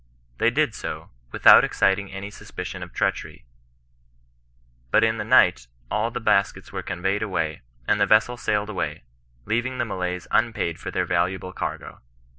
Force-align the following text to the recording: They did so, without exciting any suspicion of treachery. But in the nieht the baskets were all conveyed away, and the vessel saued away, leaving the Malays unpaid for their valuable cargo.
They 0.39 0.49
did 0.49 0.73
so, 0.73 1.11
without 1.31 1.63
exciting 1.63 2.11
any 2.11 2.31
suspicion 2.31 2.81
of 2.81 2.91
treachery. 2.91 3.45
But 4.89 5.03
in 5.03 5.17
the 5.19 5.23
nieht 5.23 5.67
the 5.91 6.19
baskets 6.19 6.71
were 6.71 6.79
all 6.79 6.89
conveyed 6.89 7.21
away, 7.21 7.61
and 7.87 8.01
the 8.01 8.07
vessel 8.07 8.35
saued 8.35 8.69
away, 8.69 9.03
leaving 9.45 9.77
the 9.77 9.85
Malays 9.85 10.25
unpaid 10.31 10.79
for 10.79 10.89
their 10.89 11.05
valuable 11.05 11.53
cargo. 11.53 12.01